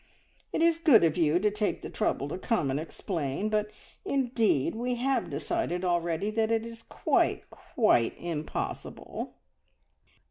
[0.51, 3.69] It is good of you to take the trouble to come and explain, but
[4.03, 9.35] indeed we have decided already that it is quite, quite impossible!"